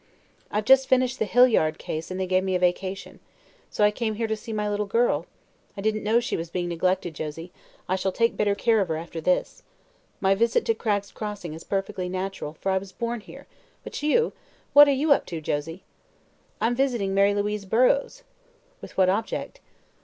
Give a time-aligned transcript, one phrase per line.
[0.49, 3.19] "I've just finished the Hillyard case and they gave me a vacation.
[3.69, 5.27] So I came here to see my little girl.
[5.77, 7.51] I didn't know she was being neglected, Josie.
[7.87, 9.61] I shall take better care of her after this.
[10.19, 13.45] My visit to Cragg's Crossing is perfectly natural, for I was born here.
[13.83, 14.33] But you?
[14.73, 15.83] What are you up to, Josie?"
[16.59, 18.23] "I'm visiting Mary Louise Burrows."
[18.81, 19.59] "With what object?"